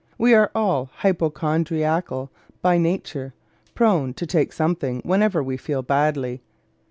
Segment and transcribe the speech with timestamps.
[0.17, 2.31] We are all hypochondriacal
[2.63, 3.35] by nature,
[3.75, 6.41] prone to "take something" whenever we feel badly.